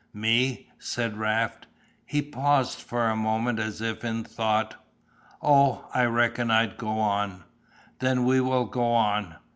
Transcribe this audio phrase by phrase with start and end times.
[0.15, 1.67] "Me?" said Raft.
[2.07, 4.73] He paused for a moment as if in thought
[5.43, 7.43] "Oh, I reckon I'd go on."
[7.99, 9.35] "Then we will go on."